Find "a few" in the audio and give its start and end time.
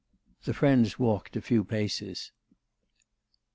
1.35-1.63